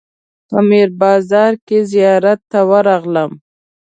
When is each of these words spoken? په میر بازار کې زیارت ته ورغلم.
په 0.49 0.57
میر 0.69 0.89
بازار 1.01 1.51
کې 1.67 1.77
زیارت 1.91 2.39
ته 2.51 2.59
ورغلم. 2.69 3.31